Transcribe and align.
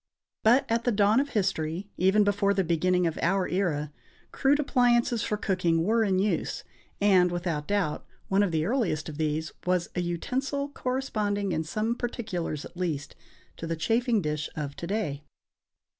But 0.41 0.65
at 0.67 0.83
the 0.83 0.91
dawn 0.91 1.19
of 1.19 1.29
history, 1.29 1.91
even 1.95 2.23
before 2.23 2.55
the 2.55 2.63
beginning 2.63 3.05
of 3.05 3.19
our 3.21 3.47
era, 3.47 3.91
crude 4.31 4.59
appliances 4.59 5.21
for 5.21 5.37
cooking 5.37 5.83
were 5.83 6.03
in 6.03 6.17
use; 6.17 6.63
and, 6.99 7.31
without 7.31 7.67
doubt, 7.67 8.03
one 8.27 8.41
of 8.41 8.49
the 8.51 8.65
earliest 8.65 9.09
of 9.09 9.19
these 9.19 9.51
was 9.63 9.89
an 9.93 10.01
utensil 10.03 10.69
corresponding 10.69 11.51
in 11.51 11.63
some 11.63 11.93
particulars, 11.93 12.65
at 12.65 12.75
least, 12.75 13.15
to 13.57 13.67
the 13.67 13.75
chafing 13.75 14.23
dish 14.23 14.49
of 14.55 14.75
to 14.77 14.87
day. 14.87 15.23